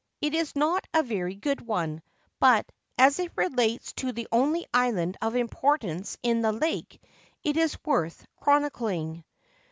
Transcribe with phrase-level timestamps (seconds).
[0.19, 2.01] It is not a very good one;
[2.39, 2.65] but,
[2.97, 6.99] as it relates to the only island of importance in the lake,
[7.43, 9.23] it is worth chronicling.